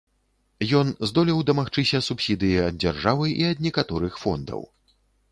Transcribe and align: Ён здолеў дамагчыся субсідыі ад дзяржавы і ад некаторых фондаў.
Ён 0.77 0.87
здолеў 1.09 1.41
дамагчыся 1.49 1.99
субсідыі 2.07 2.55
ад 2.67 2.79
дзяржавы 2.85 3.27
і 3.33 3.43
ад 3.51 3.61
некаторых 3.67 4.17
фондаў. 4.23 4.65